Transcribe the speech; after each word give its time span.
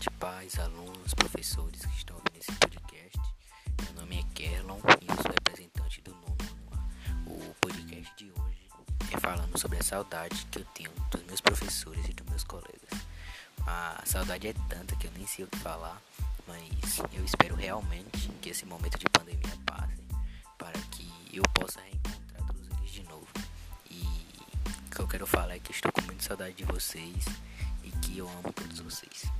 tarde, 0.00 0.10
pais, 0.18 0.58
alunos, 0.58 1.12
professores 1.12 1.84
que 1.84 1.96
estão 1.96 2.16
ouvindo 2.16 2.40
esse 2.40 2.52
podcast. 2.52 3.18
Meu 3.82 4.00
nome 4.00 4.18
é 4.18 4.34
Kerlon 4.34 4.78
e 5.02 5.10
eu 5.10 5.16
sou 5.16 5.30
representante 5.30 6.00
do 6.00 6.12
nono 6.12 6.36
O 7.26 7.54
podcast 7.60 8.10
de 8.16 8.30
hoje 8.30 8.68
é 9.12 9.18
falando 9.18 9.58
sobre 9.58 9.78
a 9.78 9.82
saudade 9.82 10.46
que 10.50 10.60
eu 10.60 10.64
tenho 10.74 10.90
dos 11.10 11.22
meus 11.24 11.40
professores 11.42 12.08
e 12.08 12.14
dos 12.14 12.26
meus 12.28 12.44
colegas. 12.44 12.90
A 13.66 14.02
saudade 14.06 14.48
é 14.48 14.54
tanta 14.70 14.96
que 14.96 15.06
eu 15.06 15.12
nem 15.16 15.26
sei 15.26 15.44
o 15.44 15.48
que 15.48 15.58
falar, 15.58 16.00
mas 16.46 16.98
eu 17.12 17.22
espero 17.22 17.54
realmente 17.54 18.30
que 18.40 18.48
esse 18.48 18.64
momento 18.64 18.98
de 18.98 19.04
pandemia 19.10 19.58
passe 19.66 20.00
para 20.56 20.80
que 20.92 21.12
eu 21.30 21.42
possa 21.52 21.78
reencontrar 21.82 22.46
todos 22.46 22.78
eles 22.78 22.90
de 22.90 23.02
novo. 23.02 23.28
E 23.90 24.02
o 24.02 24.90
que 24.94 25.00
eu 25.00 25.08
quero 25.08 25.26
falar 25.26 25.56
é 25.56 25.58
que 25.58 25.72
estou 25.72 25.92
com 25.92 26.00
muita 26.02 26.22
saudade 26.22 26.54
de 26.54 26.64
vocês 26.64 27.26
e 27.84 27.90
que 27.90 28.16
eu 28.16 28.26
amo 28.26 28.50
todos 28.54 28.80
vocês. 28.80 29.30